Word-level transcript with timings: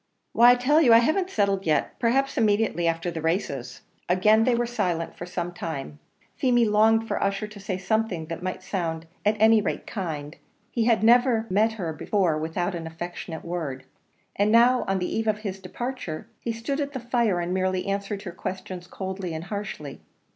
"Why, 0.33 0.49
I 0.49 0.55
tell 0.55 0.81
you, 0.81 0.93
I 0.93 0.97
haven't 0.97 1.29
settled 1.29 1.67
yet 1.67 1.99
perhaps 1.99 2.35
immediately 2.35 2.87
after 2.87 3.11
the 3.11 3.21
races." 3.21 3.81
Again 4.09 4.45
they 4.45 4.55
were 4.55 4.65
silent 4.65 5.15
for 5.15 5.27
some 5.27 5.53
time; 5.53 5.99
Feemy 6.37 6.65
longed 6.65 7.07
for 7.07 7.21
Ussher 7.23 7.45
to 7.47 7.59
say 7.59 7.77
something 7.77 8.25
that 8.25 8.41
might 8.41 8.63
sound 8.63 9.05
at 9.23 9.37
any 9.39 9.61
rate 9.61 9.85
kind; 9.85 10.37
he 10.71 10.85
had 10.85 11.03
never 11.03 11.45
met 11.51 11.73
her 11.73 11.93
before 11.93 12.35
without 12.35 12.73
an 12.73 12.87
affectionate 12.87 13.45
word 13.45 13.85
and 14.35 14.51
now, 14.51 14.85
on 14.87 14.97
the 14.97 15.15
eve 15.15 15.27
of 15.27 15.37
his 15.41 15.59
departure, 15.59 16.27
he 16.39 16.51
stood 16.51 16.79
at 16.81 16.93
the 16.93 16.99
fire 16.99 17.39
and 17.39 17.53
merely 17.53 17.85
answered 17.85 18.23
her 18.23 18.31
questions 18.31 18.87
coldly 18.87 19.35
and 19.35 19.43
harshly. 19.53 20.01